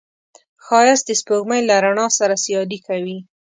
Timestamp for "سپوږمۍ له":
1.19-1.75